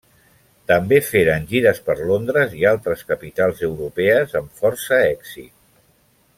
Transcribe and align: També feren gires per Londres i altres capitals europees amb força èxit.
També 0.69 0.97
feren 1.09 1.45
gires 1.51 1.81
per 1.89 1.97
Londres 2.11 2.57
i 2.61 2.65
altres 2.71 3.05
capitals 3.13 3.63
europees 3.69 4.37
amb 4.41 4.59
força 4.63 5.03
èxit. 5.15 5.53